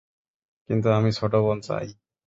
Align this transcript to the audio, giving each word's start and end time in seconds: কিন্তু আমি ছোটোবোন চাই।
কিন্তু 0.69 0.87
আমি 0.89 1.09
ছোটোবোন 1.13 1.57
চাই। 1.61 1.87